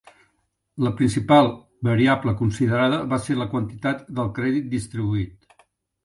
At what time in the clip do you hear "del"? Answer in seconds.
4.21-4.31